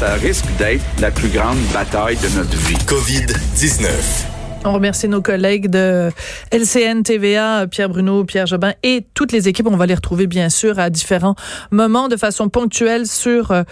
Ça 0.00 0.14
risque 0.14 0.46
d'être 0.56 0.82
la 0.98 1.10
plus 1.10 1.28
grande 1.28 1.58
bataille 1.74 2.16
de 2.16 2.38
notre 2.38 2.56
vie. 2.56 2.74
COVID-19. 2.86 3.90
On 4.64 4.72
remercie 4.72 5.08
nos 5.08 5.20
collègues 5.20 5.68
de 5.68 6.10
LCN 6.50 7.02
TVA, 7.02 7.66
Pierre 7.66 7.90
Bruno, 7.90 8.24
Pierre 8.24 8.46
Jobin 8.46 8.72
et 8.82 9.04
toutes 9.12 9.30
les 9.30 9.46
équipes. 9.46 9.66
On 9.66 9.76
va 9.76 9.84
les 9.84 9.94
retrouver 9.94 10.26
bien 10.26 10.48
sûr 10.48 10.78
à 10.78 10.88
différents 10.88 11.34
moments 11.70 12.08
de 12.08 12.16
façon 12.16 12.48
ponctuelle 12.48 13.06
sur 13.06 13.50
euh, 13.50 13.64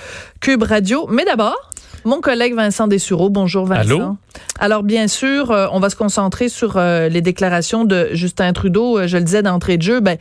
Cube 0.42 0.64
Radio. 0.64 1.06
Mais 1.10 1.24
d'abord, 1.24 1.70
mon 2.04 2.20
collègue 2.20 2.54
Vincent 2.54 2.88
Dessureau. 2.88 3.30
Bonjour 3.30 3.64
Vincent. 3.64 3.80
Allô? 3.80 4.16
Alors 4.60 4.82
bien 4.82 5.08
sûr, 5.08 5.50
euh, 5.50 5.66
on 5.72 5.80
va 5.80 5.88
se 5.88 5.96
concentrer 5.96 6.50
sur 6.50 6.76
euh, 6.76 7.08
les 7.08 7.22
déclarations 7.22 7.86
de 7.86 8.10
Justin 8.12 8.52
Trudeau. 8.52 9.06
je 9.06 9.16
le 9.16 9.24
disais 9.24 9.42
d'entrée 9.42 9.78
de 9.78 9.82
jeu, 9.82 10.00
ben 10.00 10.18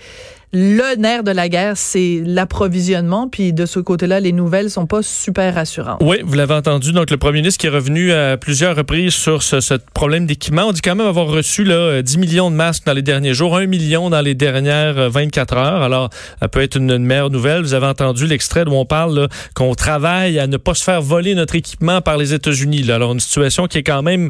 le 0.54 0.96
nerf 0.96 1.24
de 1.24 1.32
la 1.32 1.50
guerre, 1.50 1.76
c'est 1.76 2.22
l'approvisionnement. 2.26 3.28
Puis 3.28 3.52
de 3.52 3.66
ce 3.66 3.80
côté-là, 3.80 4.22
les 4.22 4.32
nouvelles 4.32 4.70
sont 4.70 4.86
pas 4.86 5.04
super 5.04 5.54
rassurantes. 5.54 5.98
Oui, 6.02 6.18
vous 6.24 6.36
l'avez 6.36 6.54
entendu. 6.54 6.94
Donc, 6.94 7.12
le 7.12 7.18
premier 7.18 7.40
ministre 7.40 7.60
qui 7.60 7.68
est 7.68 7.72
revenu 7.72 8.14
à 8.14 8.38
plusieurs 8.38 8.76
reprises 8.76 9.14
sur 9.14 9.44
ce, 9.44 9.76
problème 9.94 10.26
d'équipement. 10.26 10.64
On 10.68 10.72
dit 10.72 10.82
quand 10.82 10.96
même 10.96 11.08
avoir 11.08 11.28
reçu 11.28 11.66
là, 11.66 12.02
10 12.02 12.18
millions 12.18 12.50
de 12.50 12.56
masques 12.56 12.86
dans 12.86 12.94
les 12.94 13.02
derniers 13.02 13.34
jours, 13.34 13.58
1 13.58 13.66
million 13.66 14.10
dans 14.10 14.22
les 14.22 14.36
dernières 14.36 15.10
24 15.10 15.58
heures. 15.58 15.82
Alors, 15.82 16.10
ça 16.40 16.48
peut 16.48 16.62
être 16.62 16.78
une, 16.78 16.98
meilleure 16.98 17.30
nouvelle. 17.30 17.62
Vous 17.62 17.74
avez 17.74 17.88
entendu 17.88 18.26
l'extrait 18.26 18.66
où 18.68 18.74
on 18.74 18.86
parle 18.86 19.28
qu'on 19.54 19.76
travaille 19.76 20.40
à 20.40 20.48
ne 20.48 20.58
pas 20.58 20.74
se 20.74 20.84
faire 20.84 21.02
voler 21.02 21.36
notre 21.36 21.56
équipement 21.56 22.02
par 22.02 22.18
les 22.18 22.34
États-Unis. 22.34 22.90
Alors, 22.90 23.12
une 23.12 23.20
situation 23.20 23.68
qui 23.68 23.80
est 23.80 23.84
quand 23.84 24.02
même 24.02 24.30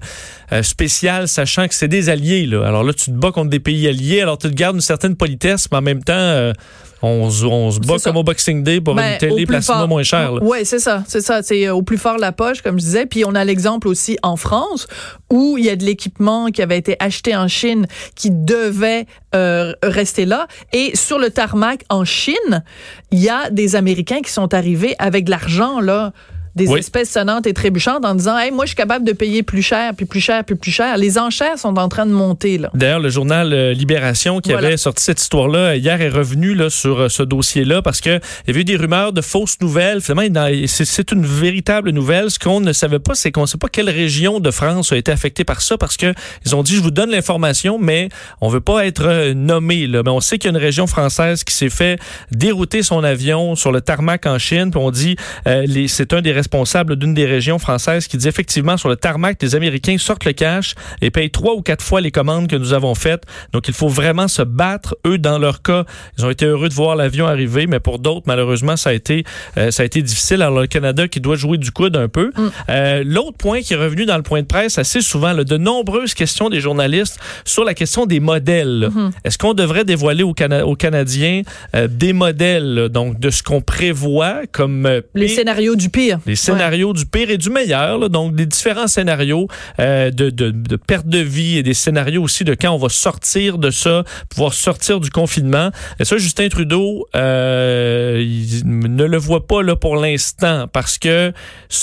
euh, 0.52 0.64
spéciale, 0.64 1.28
sachant 1.28 1.68
que 1.68 1.76
c'est 1.76 1.88
des 1.88 2.10
alliés. 2.10 2.50
Alors 2.54 2.84
là, 2.84 2.94
tu 2.94 3.06
te 3.06 3.12
bats 3.12 3.32
contre 3.32 3.50
des 3.50 3.60
pays 3.60 3.88
alliés. 3.88 4.22
Alors, 4.22 4.38
tu 4.38 4.50
te 4.50 4.54
gardes 4.54 4.76
une 4.76 4.82
certaine 4.82 5.16
politesse, 5.16 5.68
mais 5.72 5.78
en 5.78 5.82
même 5.82 6.04
temps, 6.04 6.07
euh, 6.14 6.54
on, 7.02 7.30
on, 7.30 7.72
se 7.72 7.80
bat 7.80 7.98
comme 8.04 8.18
au 8.18 8.24
Boxing 8.24 8.64
Day 8.64 8.82
pour 8.82 8.96
Ben, 8.96 9.14
une 9.14 9.18
télé 9.18 9.46
placée 9.46 9.74
moins 9.88 10.04
chère. 10.04 10.34
Oui, 10.42 10.60
c'est 10.64 10.80
ça, 10.80 11.04
c'est 11.08 11.22
ça. 11.22 11.44
C'est 11.44 11.68
euh, 11.68 11.76
au 11.76 11.82
plus 11.82 11.98
fort 11.98 12.18
la 12.18 12.32
poche, 12.32 12.62
comme 12.62 12.80
je 12.80 12.86
disais. 12.86 13.06
Puis 13.06 13.24
on 13.26 13.36
a 13.36 13.44
l'exemple 13.44 13.88
aussi 13.88 14.18
en 14.24 14.36
France 14.36 14.88
où 15.30 15.58
il 15.58 15.66
y 15.66 15.70
a 15.70 15.76
de 15.76 15.84
l'équipement 15.84 16.48
qui 16.48 16.62
avait 16.62 16.78
été 16.78 16.96
acheté 17.00 17.36
en 17.36 17.48
Chine 17.48 17.86
qui 18.16 18.32
devait 18.32 19.06
euh, 19.36 19.74
rester 19.84 20.26
là. 20.26 20.48
Et 20.74 20.96
sur 20.96 21.20
le 21.20 21.30
tarmac 21.30 21.84
en 21.90 22.04
Chine, 22.04 22.64
il 23.12 23.20
y 23.20 23.30
a 23.30 23.50
des 23.52 23.76
Américains 23.76 24.22
qui 24.22 24.32
sont 24.32 24.54
arrivés 24.54 24.96
avec 24.98 25.26
de 25.26 25.32
l'argent 25.32 25.80
là 25.80 26.14
des 26.58 26.68
Oui. 26.68 26.80
espèces 26.80 27.10
sonnantes 27.12 27.48
et 27.48 27.54
trébuchantes 27.54 28.04
en 28.04 28.16
disant 28.16 28.38
hey, 28.38 28.52
moi 28.52 28.66
je 28.66 28.70
suis 28.70 28.76
capable 28.76 29.06
de 29.06 29.14
payer 29.14 29.44
plus 29.44 29.62
cher 29.62 29.94
puis 29.96 30.06
plus 30.06 30.20
cher 30.20 30.44
puis 30.44 30.56
plus 30.56 30.72
cher 30.72 30.98
les 30.98 31.18
enchères 31.18 31.58
sont 31.58 31.78
en 31.78 31.88
train 31.88 32.06
de 32.06 32.12
monter 32.12 32.58
là 32.58 32.70
D'ailleurs, 32.74 33.00
le 33.00 33.10
journal 33.10 33.54
euh, 33.54 33.72
Libération 33.74 34.42
qui 34.42 34.52
Voilà. 34.52 34.68
avait 34.68 34.78
sorti 34.78 35.04
cette 35.04 35.22
histoire-là 35.22 35.76
hier 35.78 36.02
est 36.02 36.10
revenu 36.10 36.54
là, 36.54 36.70
sur 36.70 37.00
euh, 37.04 37.10
ce 37.10 37.24
dossier-là 37.24 37.82
parce 37.82 38.02
que 38.02 38.10
il 38.18 38.48
y 38.48 38.52
avait 38.52 38.62
eu 38.62 38.66
des 38.66 38.76
rumeurs 38.76 39.14
de 39.14 39.22
fausses 39.22 39.58
nouvelles. 39.62 40.02
Finalement, 40.02 40.48
c'est- 40.68 41.12
une 41.12 41.26
véritable 41.26 41.92
nouvelle. 41.92 42.30
Ce 42.32 42.40
qu'on 42.40 42.60
ne 42.60 42.74
savait 42.74 43.00
pas, 43.00 43.14
c'est 43.16 43.32
qu'on 43.32 43.42
ne 43.42 43.46
sait 43.46 43.58
pas 43.58 43.70
quelle 43.70 43.90
région 43.90 44.40
de 44.42 44.52
France 44.52 44.92
a 44.92 44.98
été 44.98 45.12
affectée 45.12 45.44
par 45.46 45.62
ça 45.62 45.78
parce 45.78 45.96
que 45.96 46.14
ils 46.46 46.56
ont 46.56 46.64
dit 46.64 46.76
je 46.76 46.82
vous 46.82 46.92
donne 46.92 47.12
l'information, 47.12 47.78
mais 47.80 48.10
on 48.42 48.50
veut 48.50 48.60
pas 48.62 48.86
être 48.86 49.06
euh, 49.06 49.34
nommé. 49.34 49.86
Là. 49.88 50.02
Mais 50.04 50.10
on 50.12 50.20
sait 50.20 50.38
qu'il 50.38 50.50
y 50.52 50.54
a 50.54 50.58
une 50.58 50.64
région 50.64 50.88
française 50.88 51.44
qui 51.44 51.54
s'est 51.54 51.70
fait 51.70 52.00
dérouter 52.32 52.82
son 52.84 53.04
avion 53.04 53.56
sur 53.56 53.72
le 53.72 53.80
tarmac 53.82 54.26
en 54.26 54.38
Chine. 54.40 54.72
Puis 54.72 54.80
on 54.82 54.92
dit 54.92 55.16
euh, 55.48 55.66
c'est 55.88 56.14
un 56.14 56.22
des 56.22 56.32
responsables 56.32 56.47
d'une 56.96 57.14
des 57.14 57.26
régions 57.26 57.60
françaises 57.60 58.08
qui 58.08 58.18
dit 58.18 58.28
effectivement 58.28 58.78
sur 58.78 58.90
le 58.90 58.96
tarmac, 58.96 59.38
les 59.42 59.56
Américains 59.56 59.98
sortent 59.98 60.26
le 60.26 60.34
cash 60.34 60.74
et 61.02 61.10
payent 61.12 61.30
trois 61.32 61.54
ou 61.56 61.62
quatre 61.62 61.84
fois 61.84 62.02
les 62.02 62.12
commandes 62.12 62.48
que 62.48 62.56
nous 62.56 62.74
avons 62.74 62.96
faites. 62.96 63.24
Donc 63.54 63.68
il 63.68 63.74
faut 63.74 63.88
vraiment 63.88 64.28
se 64.28 64.42
battre. 64.42 64.96
Eux, 65.06 65.18
dans 65.18 65.38
leur 65.40 65.62
cas, 65.62 65.86
ils 66.18 66.26
ont 66.26 66.30
été 66.30 66.46
heureux 66.46 66.70
de 66.70 66.74
voir 66.74 66.96
l'avion 66.96 67.28
arriver, 67.28 67.68
mais 67.68 67.80
pour 67.80 68.00
d'autres, 68.00 68.24
malheureusement, 68.28 68.76
ça 68.78 68.90
a 68.92 68.94
été 68.94 69.24
euh, 69.58 69.72
ça 69.72 69.84
a 69.84 69.86
été 69.86 70.02
difficile. 70.02 70.42
Alors 70.42 70.62
le 70.62 70.68
Canada 70.68 71.08
qui 71.08 71.20
doit 71.20 71.36
jouer 71.36 71.58
du 71.58 71.72
coude 71.72 71.96
un 71.98 72.08
peu. 72.08 72.32
Euh, 72.70 73.04
L'autre 73.06 73.38
point 73.38 73.62
qui 73.62 73.74
est 73.74 73.78
revenu 73.78 74.06
dans 74.06 74.18
le 74.18 74.24
point 74.24 74.42
de 74.42 74.48
presse 74.48 74.78
assez 74.78 75.02
souvent, 75.02 75.34
là, 75.34 75.44
de 75.44 75.58
nombreuses 75.58 76.14
questions 76.14 76.50
des 76.50 76.60
journalistes 76.62 77.20
sur 77.46 77.64
la 77.64 77.74
question 77.74 78.06
des 78.06 78.20
modèles. 78.20 78.80
là. 78.80 78.90
Est-ce 79.24 79.38
qu'on 79.38 79.54
devrait 79.54 79.86
dévoiler 79.86 80.24
aux, 80.24 80.34
Cana- 80.34 80.66
aux 80.66 80.76
Canadiens 80.76 81.42
euh, 81.76 81.88
des 81.90 82.14
modèles, 82.14 82.90
donc 82.90 83.20
de 83.20 83.30
ce 83.30 83.44
qu'on 83.44 83.62
prévoit 83.62 84.42
comme 84.52 84.86
les 85.16 85.28
scénarios 85.28 85.76
du 85.76 85.90
pire 85.90 86.20
les 86.26 86.36
scénarios 86.38 86.94
du 86.94 87.06
pire 87.06 87.30
et 87.30 87.38
du 87.38 87.50
meilleur, 87.50 87.98
là, 87.98 88.10
donc 88.10 88.36
des 88.36 88.46
différents 88.46 88.88
scénarios 88.88 89.48
euh, 89.80 90.12
de, 90.12 90.30
de, 90.30 90.76
perte 90.76 91.08
de 91.08 91.20
vie 91.20 91.58
et 91.58 91.64
des 91.64 91.74
scénarios 91.74 92.24
aussi 92.24 92.44
de 92.44 92.54
quand 92.54 92.72
on 92.72 92.78
va 92.78 92.90
sortir 92.90 93.58
de 93.58 93.72
ça, 93.72 94.04
pouvoir 94.30 94.54
sortir 94.54 95.00
du 95.00 95.10
confinement. 95.10 95.72
Et 96.00 96.06
ça, 96.06 96.18
Justin 96.18 96.50
Trudeau 96.50 97.08
euh, 97.16 98.24
ne 98.66 99.04
le 99.04 99.18
voit 99.18 99.46
pas 99.48 99.62
là 99.62 99.76
pour 99.76 99.98
l'instant 99.98 100.68
parce 100.72 100.98
que 100.98 101.34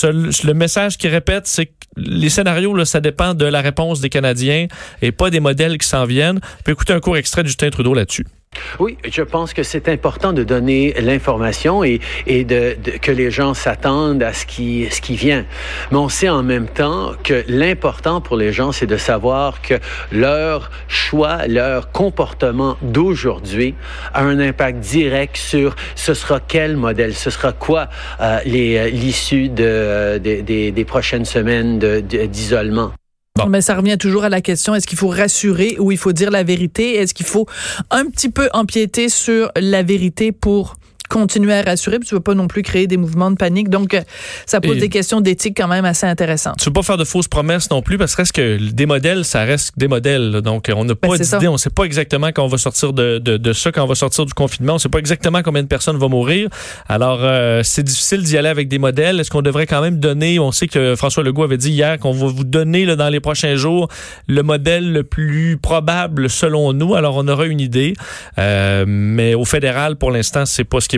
le 0.03 0.53
message 0.53 0.97
qu'il 0.97 1.09
répète, 1.09 1.47
c'est 1.47 1.67
que 1.67 1.71
les 1.97 2.29
scénarios, 2.29 2.73
là, 2.73 2.85
ça 2.85 2.99
dépend 2.99 3.33
de 3.33 3.45
la 3.45 3.61
réponse 3.61 4.01
des 4.01 4.09
Canadiens 4.09 4.67
et 5.01 5.11
pas 5.11 5.29
des 5.29 5.39
modèles 5.39 5.77
qui 5.77 5.87
s'en 5.87 6.05
viennent. 6.05 6.39
On 6.59 6.63
peut 6.63 6.71
écouter 6.71 6.93
un 6.93 6.99
court 6.99 7.17
extrait 7.17 7.43
de 7.43 7.47
Justin 7.47 7.69
Trudeau 7.69 7.93
là-dessus. 7.93 8.25
Oui, 8.79 8.97
je 9.09 9.21
pense 9.21 9.53
que 9.53 9.63
c'est 9.63 9.87
important 9.89 10.33
de 10.33 10.43
donner 10.43 10.93
l'information 10.99 11.83
et, 11.83 11.99
et 12.27 12.43
de, 12.43 12.75
de- 12.83 12.91
que 12.91 13.11
les 13.11 13.31
gens 13.31 13.53
s'attendent 13.53 14.23
à 14.23 14.33
ce 14.33 14.45
qui, 14.45 14.87
ce 14.91 15.01
qui 15.01 15.15
vient. 15.15 15.45
Mais 15.91 15.97
on 15.97 16.09
sait 16.09 16.29
en 16.29 16.43
même 16.43 16.67
temps 16.67 17.11
que 17.23 17.43
l'important 17.47 18.21
pour 18.21 18.37
les 18.37 18.51
gens, 18.53 18.71
c'est 18.71 18.85
de 18.87 18.97
savoir 18.97 19.61
que 19.61 19.75
leur 20.11 20.71
choix, 20.87 21.47
leur 21.47 21.91
comportement 21.91 22.77
d'aujourd'hui 22.81 23.75
a 24.13 24.21
un 24.23 24.39
impact 24.39 24.79
direct 24.79 25.37
sur 25.37 25.75
ce 25.95 26.13
sera 26.13 26.39
quel 26.39 26.77
modèle, 26.77 27.13
ce 27.13 27.29
sera 27.29 27.51
quoi 27.51 27.89
euh, 28.21 28.39
euh, 28.45 28.89
l'issue 28.89 29.49
de, 29.49 30.17
des- 30.17 30.41
des, 30.41 30.71
des 30.71 30.85
prochaines 30.85 31.25
semaines 31.25 31.79
de- 31.79 31.99
de- 32.01 32.25
d'isolement. 32.25 32.91
Bon. 33.37 33.47
Mais 33.47 33.59
ça 33.59 33.75
revient 33.75 33.97
toujours 33.97 34.23
à 34.23 34.29
la 34.29 34.39
question 34.39 34.75
est-ce 34.75 34.87
qu'il 34.87 34.97
faut 34.97 35.09
rassurer 35.09 35.75
ou 35.79 35.91
il 35.91 35.97
faut 35.97 36.13
dire 36.13 36.31
la 36.31 36.43
vérité? 36.43 36.95
Est-ce 36.95 37.13
qu'il 37.13 37.25
faut 37.25 37.45
un 37.91 38.05
petit 38.05 38.29
peu 38.29 38.49
empiéter 38.53 39.09
sur 39.09 39.51
la 39.57 39.83
vérité 39.83 40.31
pour 40.31 40.77
continuer 41.09 41.53
à 41.53 41.61
rassurer 41.61 41.99
puis 41.99 42.07
tu 42.09 42.15
veux 42.15 42.21
pas 42.21 42.33
non 42.33 42.47
plus 42.47 42.61
créer 42.63 42.87
des 42.87 42.97
mouvements 42.97 43.31
de 43.31 43.35
panique 43.37 43.69
donc 43.69 43.93
euh, 43.93 44.01
ça 44.45 44.59
pose 44.61 44.77
Et- 44.77 44.81
des 44.81 44.89
questions 44.89 45.21
d'éthique 45.21 45.55
quand 45.57 45.67
même 45.67 45.85
assez 45.85 46.05
intéressantes. 46.05 46.55
Tu 46.59 46.65
veux 46.65 46.73
pas 46.73 46.83
faire 46.83 46.97
de 46.97 47.03
fausses 47.05 47.27
promesses 47.27 47.69
non 47.71 47.81
plus 47.81 47.97
parce 47.97 48.13
que 48.15 48.21
reste 48.21 48.31
que 48.33 48.57
des 48.71 48.85
modèles, 48.85 49.25
ça 49.25 49.43
reste 49.43 49.73
des 49.77 49.87
modèles. 49.87 50.31
là. 50.31 50.41
Donc, 50.41 50.71
on 50.73 50.85
n'a 50.85 50.93
Ben, 50.93 51.09
pas 51.09 51.17
ça. 51.23 51.37
d'idée. 51.37 51.47
On 51.47 51.57
sait 51.57 51.69
pas 51.69 51.83
exactement 51.83 52.27
quand 52.27 52.43
on 52.43 52.47
va 52.47 52.57
sortir 52.57 52.93
de, 52.93 53.19
de, 53.19 53.37
de 53.37 53.53
ça, 53.53 53.71
quand 53.71 53.83
on 53.83 53.87
va 53.87 53.95
sortir 53.95 54.25
du 54.25 54.33
confinement. 54.33 54.75
On 54.75 54.77
sait 54.79 54.89
pas 54.89 54.99
exactement 54.99 55.41
combien 55.43 55.61
de 55.63 55.67
personnes 55.67 55.97
vont 55.97 56.09
mourir. 56.09 56.49
Alors, 56.87 57.19
euh, 57.21 57.61
c'est 57.63 57.83
difficile 57.83 58.23
d'y 58.23 58.37
aller 58.37 58.49
avec 58.49 58.67
des 58.67 58.77
modèles. 58.79 59.19
Est-ce 59.19 59.29
qu'on 59.29 59.41
devrait 59.41 59.67
quand 59.67 59.81
même 59.81 59.99
donner, 59.99 60.39
on 60.39 60.51
sait 60.51 60.67
que 60.67 60.95
François 60.95 61.23
Legault 61.23 61.43
avait 61.43 61.57
dit 61.57 61.71
hier 61.71 61.99
qu'on 61.99 62.11
va 62.13 62.27
vous 62.27 62.43
donner 62.43 62.85
là, 62.85 62.95
dans 62.95 63.09
les 63.09 63.19
prochains 63.19 63.55
jours 63.55 63.87
le 64.27 64.41
modèle 64.43 64.91
le 64.91 65.03
plus 65.03 65.57
probable 65.61 66.29
selon 66.29 66.73
nous. 66.73 66.95
Alors, 66.95 67.15
on 67.17 67.27
aura 67.27 67.45
une 67.45 67.59
idée. 67.61 67.93
Euh, 68.37 68.85
mais 68.87 69.33
au 69.35 69.45
fédéral, 69.45 69.95
pour 69.95 70.11
l'instant, 70.11 70.45
c'est 70.45 70.63
pas 70.63 70.79
ce 70.81 70.87
qui 70.87 70.94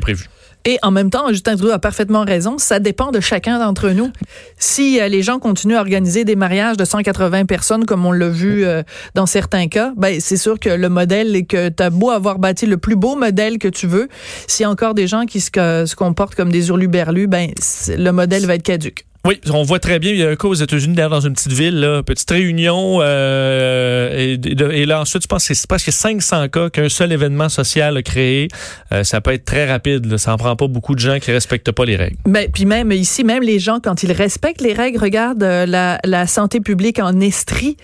Et 0.65 0.77
en 0.81 0.91
même 0.91 1.09
temps, 1.09 1.29
Justin 1.29 1.55
Trudeau 1.55 1.71
a 1.71 1.79
parfaitement 1.79 2.25
raison, 2.25 2.57
ça 2.57 2.79
dépend 2.79 3.11
de 3.11 3.21
chacun 3.21 3.57
d'entre 3.57 3.91
nous. 3.91 4.11
Si 4.57 4.99
euh, 4.99 5.07
les 5.07 5.23
gens 5.23 5.39
continuent 5.39 5.77
à 5.77 5.79
organiser 5.79 6.25
des 6.25 6.35
mariages 6.35 6.75
de 6.75 6.83
180 6.83 7.45
personnes 7.45 7.85
comme 7.85 8.05
on 8.05 8.11
l'a 8.11 8.27
vu 8.27 8.65
euh, 8.65 8.83
dans 9.15 9.25
certains 9.25 9.69
cas, 9.69 9.93
ben 9.95 10.19
c'est 10.19 10.35
sûr 10.35 10.59
que 10.59 10.67
le 10.67 10.89
modèle 10.89 11.37
est 11.37 11.45
que 11.45 11.69
tu 11.69 11.81
as 11.81 11.89
beau 11.89 12.09
avoir 12.09 12.37
bâti 12.37 12.65
le 12.65 12.75
plus 12.75 12.97
beau 12.97 13.15
modèle 13.15 13.59
que 13.59 13.69
tu 13.69 13.87
veux, 13.87 14.09
s'il 14.47 14.63
y 14.63 14.65
a 14.65 14.69
encore 14.69 14.93
des 14.93 15.07
gens 15.07 15.25
qui 15.25 15.39
se, 15.39 15.49
se 15.53 15.95
comportent 15.95 16.35
comme 16.35 16.51
des 16.51 16.67
hurluberlus, 16.67 17.27
ben 17.27 17.51
le 17.87 18.11
modèle 18.11 18.45
va 18.45 18.55
être 18.55 18.63
caduque. 18.63 19.06
Oui, 19.25 19.39
on 19.51 19.63
voit 19.63 19.79
très 19.79 19.99
bien. 19.99 20.11
Il 20.11 20.17
y 20.17 20.23
a 20.23 20.29
un 20.29 20.35
cas 20.35 20.47
aux 20.47 20.53
États-Unis, 20.53 20.95
d'ailleurs, 20.95 21.09
dans 21.09 21.21
une 21.21 21.33
petite 21.33 21.51
ville, 21.51 21.79
là, 21.79 22.03
petite 22.03 22.29
réunion. 22.29 22.99
euh, 23.01 24.37
et, 24.43 24.85
là, 24.85 25.01
ensuite, 25.01 25.23
je 25.23 25.27
pense 25.27 25.47
que 25.47 25.53
c'est 25.53 25.67
presque 25.67 25.91
500 25.91 26.47
cas 26.49 26.69
qu'un 26.69 26.89
seul 26.89 27.11
événement 27.11 27.49
social 27.49 27.97
a 27.97 28.01
créé. 28.01 28.47
Euh, 28.91 29.03
ça 29.03 29.19
peut 29.21 29.33
être 29.33 29.45
très 29.45 29.69
rapide. 29.69 30.17
Ça 30.17 30.33
en 30.33 30.37
prend 30.37 30.55
pas 30.55 30.67
beaucoup 30.67 30.95
de 30.95 30.99
gens 30.99 31.19
qui 31.19 31.31
respectent 31.31 31.71
pas 31.71 31.85
les 31.85 31.95
règles. 31.95 32.17
Ben, 32.25 32.49
puis 32.51 32.65
même 32.65 32.91
ici, 32.91 33.23
même 33.23 33.43
les 33.43 33.59
gens, 33.59 33.79
quand 33.83 34.03
ils 34.03 34.11
respectent 34.11 34.61
les 34.61 34.73
règles, 34.73 34.99
regarde 34.99 35.43
euh, 35.43 35.65
la, 35.65 35.99
la 36.03 36.27
santé 36.27 36.59
publique 36.61 36.99
en 36.99 37.19
Estrie. 37.19 37.77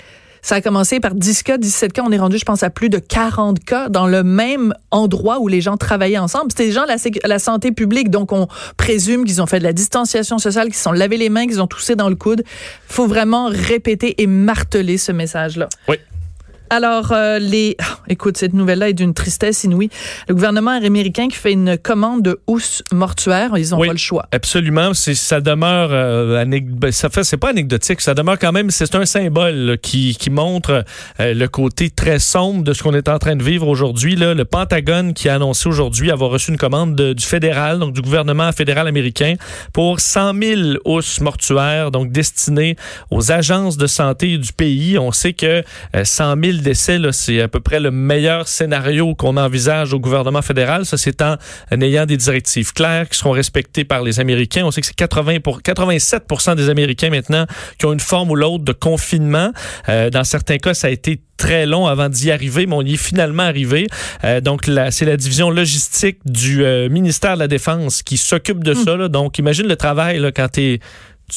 Ça 0.43 0.55
a 0.55 0.61
commencé 0.61 0.99
par 0.99 1.15
10 1.15 1.43
cas, 1.43 1.57
17 1.57 1.93
cas. 1.93 2.03
On 2.05 2.11
est 2.11 2.19
rendu, 2.19 2.37
je 2.37 2.43
pense, 2.43 2.63
à 2.63 2.69
plus 2.69 2.89
de 2.89 2.99
40 2.99 3.63
cas 3.63 3.87
dans 3.87 4.07
le 4.07 4.23
même 4.23 4.73
endroit 4.91 5.39
où 5.39 5.47
les 5.47 5.61
gens 5.61 5.77
travaillaient 5.77 6.17
ensemble. 6.17 6.51
C'était 6.51 6.65
des 6.65 6.73
gens 6.73 6.83
de 6.83 7.27
la, 7.27 7.39
santé 7.39 7.71
publique. 7.71 8.09
Donc, 8.09 8.33
on 8.33 8.49
présume 8.75 9.23
qu'ils 9.23 9.41
ont 9.41 9.47
fait 9.47 9.59
de 9.59 9.63
la 9.63 9.71
distanciation 9.71 10.39
sociale, 10.39 10.67
qu'ils 10.67 10.75
se 10.75 10.83
sont 10.83 10.91
lavé 10.91 11.15
les 11.15 11.29
mains, 11.29 11.47
qu'ils 11.47 11.61
ont 11.61 11.67
toussé 11.67 11.95
dans 11.95 12.09
le 12.09 12.15
coude. 12.15 12.43
faut 12.87 13.07
vraiment 13.07 13.47
répéter 13.47 14.21
et 14.21 14.27
marteler 14.27 14.97
ce 14.97 15.13
message-là. 15.13 15.69
Oui. 15.87 15.95
Alors, 16.73 17.11
euh, 17.11 17.37
les, 17.37 17.75
ah, 17.77 17.99
écoute, 18.09 18.35
cette 18.35 18.55
nouvelle-là 18.55 18.89
est 18.89 18.93
d'une 18.93 19.13
tristesse 19.13 19.63
inouïe. 19.63 19.91
Le 20.27 20.33
gouvernement 20.33 20.71
américain 20.71 21.27
qui 21.27 21.37
fait 21.37 21.51
une 21.51 21.77
commande 21.77 22.23
de 22.23 22.39
housse 22.47 22.81
mortuaire, 22.91 23.55
ils 23.59 23.69
n'ont 23.69 23.77
pas 23.77 23.91
le 23.91 23.97
choix. 23.97 24.25
Absolument, 24.31 24.91
ça 24.95 25.39
demeure 25.39 25.89
euh, 25.91 26.43
ben, 26.43 26.91
ça 26.91 27.11
fait 27.11 27.23
c'est 27.23 27.37
pas 27.37 27.49
anecdotique, 27.49 28.01
ça 28.01 28.15
demeure 28.15 28.39
quand 28.39 28.51
même 28.51 28.71
c'est 28.71 28.95
un 28.95 29.05
symbole 29.05 29.77
qui, 29.83 30.17
qui 30.19 30.31
montre 30.31 30.83
euh, 31.19 31.35
le 31.35 31.47
côté 31.47 31.91
très 31.91 32.17
sombre 32.17 32.63
de 32.63 32.73
ce 32.73 32.81
qu'on 32.81 32.95
est 32.95 33.07
en 33.07 33.19
train 33.19 33.35
de 33.35 33.43
vivre 33.43 33.67
aujourd'hui. 33.67 34.15
Le 34.15 34.43
Pentagone 34.43 35.13
qui 35.13 35.29
a 35.29 35.35
annoncé 35.35 35.69
aujourd'hui 35.69 36.09
avoir 36.09 36.31
reçu 36.31 36.49
une 36.49 36.57
commande 36.57 36.95
du 36.95 37.23
fédéral, 37.23 37.77
donc 37.77 37.93
du 37.93 38.01
gouvernement 38.01 38.51
fédéral 38.51 38.87
américain, 38.87 39.35
pour 39.73 39.99
100 39.99 40.33
000 40.41 40.61
housses 40.85 41.21
mortuaires, 41.21 41.91
donc 41.91 42.11
destinées 42.11 42.77
aux 43.11 43.31
agences 43.31 43.77
de 43.77 43.85
santé 43.85 44.39
du 44.39 44.53
pays. 44.53 44.97
On 44.97 45.11
sait 45.11 45.33
que 45.33 45.61
100 46.03 46.35
000 46.43 46.62
décès, 46.63 46.99
c'est 47.11 47.41
à 47.41 47.47
peu 47.47 47.59
près 47.59 47.79
le 47.79 47.91
meilleur 47.91 48.47
scénario 48.47 49.15
qu'on 49.15 49.37
envisage 49.37 49.93
au 49.93 49.99
gouvernement 49.99 50.41
fédéral. 50.41 50.85
Ça, 50.85 50.97
c'est 50.97 51.21
en, 51.21 51.37
ayant 51.71 52.05
des 52.05 52.17
directives 52.17 52.73
claires 52.73 53.09
qui 53.09 53.17
seront 53.17 53.31
respectées 53.31 53.83
par 53.83 54.01
les 54.01 54.19
Américains. 54.19 54.63
On 54.65 54.71
sait 54.71 54.81
que 54.81 54.87
c'est 54.87 54.95
80 54.95 55.39
pour, 55.41 55.61
87% 55.61 56.55
des 56.55 56.69
Américains 56.69 57.09
maintenant 57.09 57.45
qui 57.77 57.85
ont 57.85 57.93
une 57.93 57.99
forme 57.99 58.31
ou 58.31 58.35
l'autre 58.35 58.63
de 58.63 58.73
confinement. 58.73 59.51
Euh, 59.89 60.09
dans 60.09 60.23
certains 60.23 60.57
cas, 60.57 60.73
ça 60.73 60.87
a 60.87 60.89
été 60.89 61.21
très 61.37 61.65
long 61.65 61.87
avant 61.87 62.09
d'y 62.09 62.31
arriver, 62.31 62.65
mais 62.65 62.75
on 62.75 62.81
y 62.81 62.93
est 62.93 62.97
finalement 62.97 63.43
arrivé. 63.43 63.87
Euh, 64.23 64.39
donc, 64.39 64.69
c'est 64.91 65.05
la 65.05 65.17
division 65.17 65.49
logistique 65.49 66.19
du 66.25 66.63
euh, 66.63 66.89
ministère 66.89 67.33
de 67.35 67.39
la 67.39 67.47
Défense 67.47 68.01
qui 68.01 68.17
s'occupe 68.17 68.63
de 68.63 68.73
hmm. 68.73 68.85
ça. 68.85 68.95
Là. 68.95 69.07
Donc, 69.09 69.39
imagine 69.39 69.67
le 69.67 69.75
travail 69.75 70.19
là, 70.19 70.31
quand 70.31 70.47
tu 70.53 70.61
es 70.61 70.79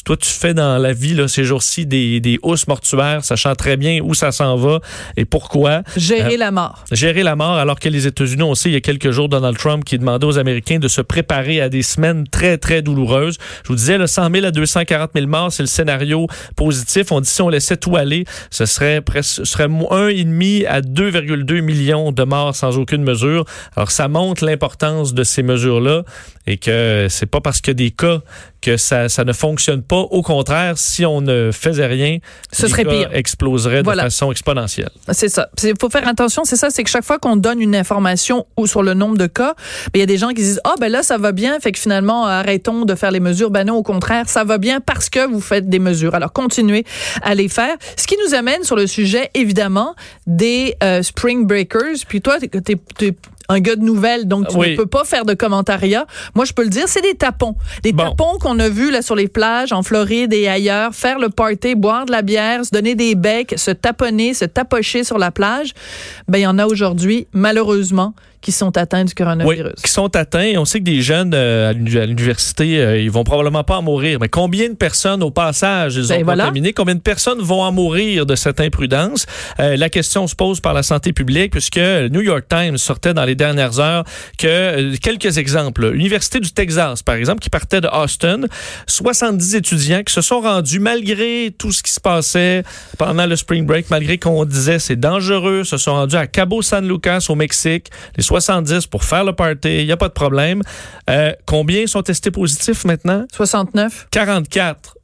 toi, 0.05 0.17
tu 0.17 0.29
fais 0.29 0.53
dans 0.53 0.79
la 0.79 0.93
vie 0.93 1.15
là, 1.15 1.29
ces 1.29 1.45
jours-ci 1.45 1.87
des, 1.87 2.21
des 2.21 2.39
housses 2.43 2.67
mortuaires, 2.67 3.25
sachant 3.25 3.55
très 3.55 3.77
bien 3.77 4.01
où 4.03 4.15
ça 4.15 4.33
s'en 4.33 4.57
va 4.57 4.81
et 5.17 5.25
pourquoi. 5.25 5.83
Gérer 5.97 6.35
euh, 6.35 6.39
la 6.39 6.51
mort. 6.51 6.85
Gérer 6.93 7.23
la 7.23 7.37
mort, 7.37 7.55
alors 7.55 7.79
que 7.79 7.89
les 7.89 8.07
États-Unis, 8.07 8.43
on 8.43 8.55
sait, 8.55 8.69
il 8.69 8.73
y 8.73 8.77
a 8.77 8.81
quelques 8.81 9.11
jours, 9.11 9.29
Donald 9.29 9.57
Trump 9.57 9.85
qui 9.85 9.99
demandait 9.99 10.27
aux 10.27 10.39
Américains 10.39 10.79
de 10.79 10.89
se 10.89 11.01
préparer 11.01 11.61
à 11.61 11.69
des 11.69 11.83
semaines 11.83 12.27
très, 12.29 12.59
très 12.59 12.83
douloureuses. 12.83 13.39
Je 13.63 13.69
vous 13.69 13.77
disais, 13.77 13.97
là, 13.97 14.07
100 14.07 14.31
000 14.33 14.47
à 14.47 14.51
240 14.51 15.11
000 15.15 15.27
morts, 15.27 15.53
c'est 15.53 15.63
le 15.63 15.69
scénario 15.69 16.27
positif. 16.57 17.13
On 17.13 17.21
dit 17.21 17.31
si 17.31 17.41
on 17.43 17.49
laissait 17.49 17.77
tout 17.77 17.97
aller, 17.97 18.25
ce 18.51 18.67
serait 18.67 19.01
presque, 19.01 19.37
ce 19.37 19.45
serait 19.45 19.69
1,5 19.69 20.67
à 20.67 20.81
2,2 20.81 21.61
millions 21.61 22.13
de 22.13 22.23
morts 22.25 22.55
sans 22.55 22.77
aucune 22.79 23.03
mesure. 23.03 23.45
Alors, 23.77 23.91
ça 23.91 24.09
montre 24.09 24.45
l'importance 24.45 25.15
de 25.15 25.23
ces 25.23 25.43
mesures-là 25.43 26.03
et 26.47 26.59
que 26.59 27.07
c'est 27.09 27.27
pas 27.27 27.41
parce 27.41 27.61
que 27.61 27.71
des 27.71 27.91
cas 27.91 28.21
que 28.61 28.77
ça, 28.77 29.09
ça 29.09 29.25
ne 29.25 29.33
fonctionne 29.33 29.76
pas. 29.83 30.01
Au 30.01 30.23
contraire, 30.23 30.79
si 30.79 31.05
on 31.05 31.21
ne 31.21 31.51
faisait 31.53 31.87
rien, 31.87 32.19
ce 32.53 32.69
serait 32.69 32.85
pire. 32.85 33.11
exploserait 33.13 33.83
de 33.83 33.91
façon 33.91 34.31
exponentielle. 34.31 34.91
C'est 35.13 35.29
ça. 35.29 35.49
Il 35.63 35.75
faut 35.81 35.91
faire 35.91 36.07
attention, 36.07 36.45
c'est 36.45 36.57
ça, 36.57 36.71
c'est 36.71 36.85
que 36.85 36.91
chaque 36.91 37.05
fois 37.05 37.19
qu'on 37.19 37.37
donne 37.37 37.61
une 37.61 37.77
information 37.77 38.47
ou 38.57 38.67
sur 38.67 38.83
le 38.83 38.95
nombre 38.95 39.17
de 39.19 39.27
cas, 39.27 39.55
ben, 39.93 39.97
il 39.97 40.01
y 40.01 40.03
a 40.03 40.07
des 40.07 40.19
gens 40.19 40.29
qui 40.29 40.43
disent, 40.43 40.61
ah 40.65 40.75
ben 40.81 40.91
là, 40.91 41.03
ça 41.03 41.19
va 41.19 41.33
bien, 41.33 41.59
fait 41.61 41.73
que 41.73 41.79
finalement, 41.79 42.27
arrêtons 42.27 42.85
de 42.85 42.95
faire 42.95 43.11
les 43.11 43.21
mesures. 43.21 43.51
Ben 43.51 43.65
non, 43.65 43.75
au 43.75 43.83
contraire, 43.83 44.29
ça 44.29 44.45
va 44.45 44.59
bien 44.59 44.81
parce 44.81 45.09
que 45.09 45.27
vous 45.27 45.41
faites 45.41 45.69
des 45.69 45.79
mesures. 45.79 46.15
Alors, 46.15 46.33
continuez 46.33 46.85
à 47.23 47.35
les 47.35 47.49
faire. 47.49 47.77
Ce 47.97 48.07
qui 48.07 48.17
nous 48.27 48.35
amène 48.35 48.63
sur 48.63 48.77
le 48.77 48.87
sujet, 48.87 49.31
évidemment, 49.35 49.95
des 50.27 50.77
euh, 50.83 51.03
Spring 51.03 51.47
Breakers. 51.47 52.05
Puis 52.09 52.21
toi, 52.21 52.39
tu 52.41 53.07
es, 53.07 53.15
un 53.49 53.61
gars 53.61 53.77
de 53.77 53.83
nouvelles, 53.83 54.27
donc 54.27 54.49
tu 54.49 54.59
ne 54.59 54.77
peux 54.77 54.87
pas 54.87 55.05
faire 55.05 55.25
de 55.25 55.35
commentariat. 55.35 56.07
Moi, 56.35 56.45
je 56.45 56.53
peux 56.53 56.63
le 56.63 56.69
dire, 56.69 56.89
c'est 56.89 57.03
des 57.03 57.15
tapons. 57.15 57.57
Des 57.83 57.93
tapons 57.93 58.39
qu'on 58.41 58.59
a 58.59 58.69
vus 58.69 58.91
là 58.91 59.03
sur 59.03 59.15
les 59.15 59.29
plages 59.29 59.73
en 59.73 59.83
Floride 59.83 60.33
et 60.33 60.49
ailleurs, 60.49 60.95
faire 60.95 61.19
le 61.19 61.29
party, 61.29 61.75
boire 61.75 62.07
de 62.07 62.13
la 62.13 62.23
bière, 62.23 62.65
se 62.65 62.71
donner 62.71 62.95
des 62.95 63.15
becs, 63.15 63.55
se 63.57 63.71
taponner, 63.71 64.35
se 64.35 64.45
tapocher 64.45 65.05
sur 65.05 65.19
la 65.19 65.31
plage. 65.31 65.73
Ben, 66.29 66.39
il 66.39 66.43
y 66.43 66.47
en 66.47 66.59
a 66.59 66.67
aujourd'hui, 66.67 67.27
malheureusement, 67.33 68.15
qui 68.41 68.53
sont 68.53 68.77
atteints 68.77 69.05
du 69.05 69.15
coronavirus. 69.15 69.73
Oui, 69.77 69.83
qui 69.83 69.91
sont 69.91 70.15
atteints. 70.15 70.55
On 70.57 70.65
sait 70.65 70.79
que 70.79 70.85
des 70.85 71.03
jeunes 71.03 71.33
euh, 71.35 71.71
à 71.71 71.73
l'université, 71.73 72.81
euh, 72.81 73.01
ils 73.01 73.11
vont 73.11 73.25
probablement 73.25 73.65
pas 73.65 73.79
en 73.79 73.83
mourir. 73.83 74.19
Mais 74.21 74.29
combien 74.29 74.69
de 74.69 74.75
personnes, 74.75 75.23
au 75.23 75.31
passage, 75.31 75.97
ils 75.97 76.09
ben 76.09 76.23
ont 76.23 76.27
contaminé? 76.27 76.73
Combien 76.73 76.95
de 76.95 77.01
personnes 77.01 77.41
vont 77.41 77.63
en 77.63 77.73
mourir 77.73 78.27
de 78.27 78.35
cette 78.37 78.61
imprudence? 78.61 79.27
Euh, 79.61 79.77
la 79.77 79.89
question 79.89 80.27
se 80.27 80.35
pose 80.35 80.61
par 80.61 80.75
la 80.75 80.83
santé 80.83 81.13
publique, 81.13 81.53
puisque 81.53 81.79
New 81.79 82.21
York 82.21 82.45
Times 82.49 82.79
sortait 82.79 83.15
dans 83.15 83.25
les 83.25 83.35
dernières 83.35 83.81
heures 83.81 84.05
que 84.39 84.97
quelques 84.97 85.39
exemples. 85.39 85.91
L'Université 85.91 86.41
du 86.41 86.53
Texas, 86.53 87.03
par 87.03 87.17
exemple, 87.17 87.41
qui 87.41 87.51
partait 87.51 87.81
de 87.81 87.89
Austin, 87.89 88.43
70 88.87 89.55
étudiants 89.55 90.03
qui 90.03 90.13
se 90.13 90.21
sont 90.21 90.41
rendus 90.41 90.81
malgré 90.81 91.55
tout 91.57 91.73
ce 91.73 91.83
qui 91.83 91.93
se 91.93 92.01
passait 92.01 92.63
pendant 92.99 93.27
le 93.27 93.37
spring 93.37 93.67
break, 93.67 93.91
malgré 93.91 94.19
qu'on 94.19 94.45
disait 94.45 94.79
c'est 94.79 94.97
dangereux, 94.97 95.65
se 95.65 95.77
sont 95.77 95.93
rendus 95.93 96.17
à 96.17 96.27
Cabo 96.27 96.63
San 96.63 96.87
Lucas 96.87 97.27
au 97.29 97.35
Mexique. 97.35 97.91
Les 98.17 98.23
70 98.27 98.87
pour 98.87 99.05
faire 99.05 99.25
le 99.25 99.33
party, 99.33 99.81
il 99.81 99.87
n'y 99.87 99.93
a 99.93 99.97
pas 99.97 100.09
de 100.09 100.13
problème. 100.15 100.63
Euh, 101.09 101.33
combien 101.47 101.87
sont 101.87 102.03
testés 102.03 102.31
positifs 102.31 102.85
maintenant? 102.85 103.25
69. 103.33 104.09
44 104.11 104.97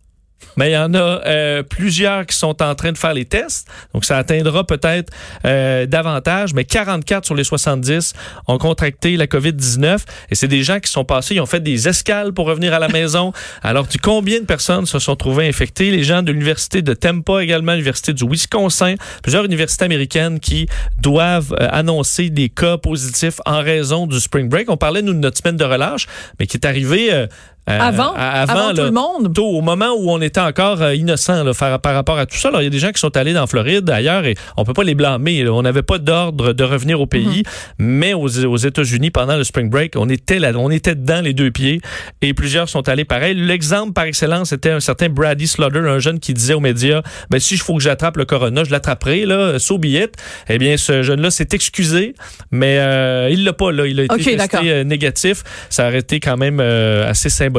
mais 0.56 0.70
il 0.70 0.74
y 0.74 0.78
en 0.78 0.94
a 0.94 0.98
euh, 1.26 1.62
plusieurs 1.62 2.26
qui 2.26 2.36
sont 2.36 2.62
en 2.62 2.74
train 2.74 2.92
de 2.92 2.98
faire 2.98 3.14
les 3.14 3.24
tests. 3.24 3.68
Donc, 3.94 4.04
ça 4.04 4.18
atteindra 4.18 4.64
peut-être 4.64 5.12
euh, 5.44 5.86
davantage, 5.86 6.54
mais 6.54 6.64
44 6.64 7.24
sur 7.24 7.34
les 7.34 7.44
70 7.44 8.12
ont 8.48 8.58
contracté 8.58 9.16
la 9.16 9.26
COVID-19. 9.26 9.98
Et 10.30 10.34
c'est 10.34 10.48
des 10.48 10.62
gens 10.62 10.80
qui 10.80 10.90
sont 10.90 11.04
passés, 11.04 11.34
ils 11.36 11.40
ont 11.40 11.46
fait 11.46 11.60
des 11.60 11.88
escales 11.88 12.32
pour 12.32 12.46
revenir 12.46 12.74
à 12.74 12.78
la 12.78 12.88
maison. 12.88 13.32
Alors, 13.62 13.88
tu 13.88 13.98
combien 13.98 14.40
de 14.40 14.44
personnes 14.44 14.86
se 14.86 14.98
sont 14.98 15.16
trouvées 15.16 15.48
infectées? 15.48 15.90
Les 15.90 16.04
gens 16.04 16.22
de 16.22 16.32
l'Université 16.32 16.82
de 16.82 16.94
Tampa 16.94 17.42
également, 17.42 17.72
l'Université 17.72 18.12
du 18.12 18.28
Wisconsin, 18.28 18.94
plusieurs 19.22 19.44
universités 19.44 19.84
américaines 19.84 20.40
qui 20.40 20.66
doivent 21.00 21.54
euh, 21.60 21.68
annoncer 21.70 22.30
des 22.30 22.48
cas 22.48 22.78
positifs 22.78 23.40
en 23.46 23.60
raison 23.62 24.06
du 24.06 24.20
spring 24.20 24.48
break. 24.48 24.70
On 24.70 24.76
parlait, 24.76 25.02
nous, 25.02 25.12
de 25.12 25.18
notre 25.18 25.38
semaine 25.38 25.56
de 25.56 25.64
relâche, 25.64 26.06
mais 26.38 26.46
qui 26.46 26.56
est 26.56 26.66
arrivé 26.66 27.26
euh, 27.70 27.78
avant, 27.78 28.12
avant, 28.16 28.74
tout 28.74 28.82
le 28.82 28.90
monde? 28.90 29.38
au 29.38 29.60
moment 29.60 29.90
où 29.96 30.10
on 30.10 30.20
était 30.20 30.40
encore 30.40 30.82
euh, 30.82 30.96
innocent 30.96 31.44
par, 31.80 31.94
rapport 31.94 32.18
à 32.18 32.26
tout 32.26 32.36
ça. 32.36 32.48
Alors, 32.48 32.60
il 32.60 32.64
y 32.64 32.66
a 32.66 32.70
des 32.70 32.80
gens 32.80 32.90
qui 32.90 32.98
sont 32.98 33.16
allés 33.16 33.34
dans 33.34 33.46
Floride, 33.46 33.88
ailleurs, 33.88 34.24
et 34.24 34.34
on 34.56 34.64
peut 34.64 34.72
pas 34.72 34.82
les 34.82 34.96
blâmer. 34.96 35.48
On 35.48 35.62
n'avait 35.62 35.82
pas 35.82 35.98
d'ordre 35.98 36.54
de 36.54 36.64
revenir 36.64 37.00
au 37.00 37.06
pays, 37.06 37.44
mhm. 37.78 37.86
mais 37.86 38.14
aux, 38.14 38.46
aux 38.46 38.56
États-Unis, 38.56 39.12
pendant 39.12 39.36
le 39.36 39.44
spring 39.44 39.70
break, 39.70 39.92
on 39.96 40.08
était 40.08 40.40
là, 40.40 40.50
on 40.56 40.72
était 40.72 40.96
dedans 40.96 41.20
les 41.20 41.34
deux 41.34 41.52
pieds, 41.52 41.80
et 42.20 42.34
plusieurs 42.34 42.68
sont 42.68 42.88
allés 42.88 43.04
pareil. 43.04 43.34
L'exemple 43.34 43.92
par 43.92 44.04
excellence, 44.04 44.48
c'était 44.48 44.70
un 44.70 44.80
certain 44.80 45.08
Brady 45.08 45.46
Slaughter, 45.46 45.78
un 45.78 46.00
jeune 46.00 46.18
qui 46.18 46.34
disait 46.34 46.54
aux 46.54 46.60
médias, 46.60 47.02
ben 47.30 47.38
si 47.38 47.56
je 47.56 47.62
faut 47.62 47.76
que 47.76 47.82
j'attrape 47.82 48.16
le 48.16 48.24
corona, 48.24 48.64
je 48.64 48.72
l'attraperai 48.72 49.24
là, 49.24 49.60
so 49.60 49.80
Eh 50.48 50.58
bien, 50.58 50.76
ce 50.76 51.02
jeune-là 51.02 51.30
s'est 51.30 51.48
excusé, 51.52 52.16
mais 52.50 52.78
euh, 52.80 53.28
il 53.30 53.44
l'a 53.44 53.52
pas 53.52 53.70
là, 53.70 53.86
il 53.86 54.00
a 54.00 54.04
été 54.04 54.36
testé 54.36 54.84
négatif. 54.84 55.44
Ça 55.70 55.86
a 55.86 55.94
été 55.94 56.18
quand 56.18 56.36
même 56.36 56.58
assez 56.58 57.28
symbolique 57.28 57.51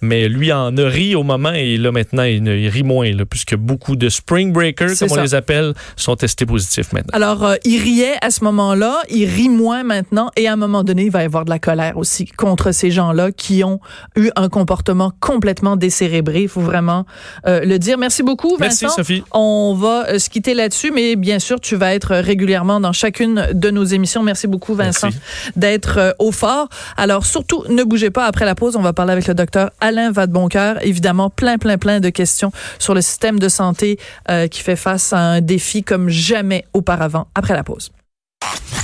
mais 0.00 0.28
lui 0.28 0.52
en 0.52 0.76
a 0.76 0.88
ri 0.88 1.14
au 1.14 1.22
moment 1.22 1.52
et 1.52 1.76
là 1.76 1.92
maintenant 1.92 2.22
il, 2.22 2.68
rit 2.68 2.82
moins 2.82 3.10
puisque 3.28 3.56
beaucoup 3.56 3.96
de 3.96 4.08
spring 4.08 4.52
breakers 4.52 4.98
comme 4.98 5.12
on 5.12 5.22
les 5.22 5.34
appelle 5.34 5.74
sont 5.96 6.16
testés 6.16 6.46
positifs 6.46 6.92
maintenant. 6.92 7.10
Alors 7.12 7.44
euh, 7.44 7.54
il 7.64 7.80
riait 7.80 8.16
à 8.22 8.30
ce 8.30 8.44
moment-là, 8.44 8.98
il 9.08 9.26
rit 9.26 9.48
moins 9.48 9.82
maintenant 9.82 10.30
et 10.36 10.48
à 10.48 10.52
un 10.52 10.56
moment 10.56 10.84
donné 10.84 11.04
il 11.04 11.10
va 11.10 11.22
y 11.22 11.24
avoir 11.24 11.44
de 11.44 11.50
la 11.50 11.58
colère 11.58 11.96
aussi 11.96 12.26
contre 12.26 12.72
ces 12.72 12.90
gens-là 12.90 13.32
qui 13.32 13.64
ont 13.64 13.80
eu 14.16 14.30
un 14.36 14.48
comportement 14.48 15.12
complètement 15.20 15.76
décérébré. 15.76 16.42
Il 16.42 16.48
faut 16.48 16.60
vraiment 16.60 17.06
euh, 17.46 17.60
le 17.64 17.78
dire. 17.78 17.98
Merci 17.98 18.22
beaucoup 18.22 18.56
Vincent. 18.56 18.86
Merci 18.86 18.96
Sophie. 18.96 19.24
On 19.32 19.74
va 19.78 20.08
euh, 20.08 20.18
se 20.18 20.30
quitter 20.30 20.54
là-dessus, 20.54 20.90
mais 20.90 21.16
bien 21.16 21.38
sûr 21.38 21.60
tu 21.60 21.76
vas 21.76 21.94
être 21.94 22.16
régulièrement 22.16 22.80
dans 22.80 22.92
chacune 22.92 23.48
de 23.52 23.70
nos 23.70 23.84
émissions. 23.84 24.22
Merci 24.22 24.46
beaucoup 24.46 24.74
Vincent 24.74 25.10
d'être 25.56 26.14
au 26.18 26.32
fort. 26.32 26.68
Alors 26.96 27.26
surtout 27.26 27.64
ne 27.68 27.82
bougez 27.84 28.10
pas 28.10 28.26
après 28.26 28.44
la 28.44 28.54
pause, 28.54 28.76
on 28.76 28.82
va 28.82 28.92
parler 28.92 29.12
avec 29.12 29.24
le 29.30 29.34
docteur 29.34 29.70
Alain 29.80 30.10
Vadeboncoeur. 30.10 30.84
Évidemment, 30.84 31.30
plein, 31.30 31.56
plein, 31.56 31.78
plein 31.78 32.00
de 32.00 32.10
questions 32.10 32.52
sur 32.78 32.94
le 32.94 33.00
système 33.00 33.38
de 33.38 33.48
santé 33.48 33.98
euh, 34.28 34.48
qui 34.48 34.60
fait 34.60 34.76
face 34.76 35.12
à 35.12 35.18
un 35.18 35.40
défi 35.40 35.82
comme 35.82 36.08
jamais 36.08 36.64
auparavant 36.72 37.28
après 37.34 37.54
la 37.54 37.62
pause. 37.62 37.90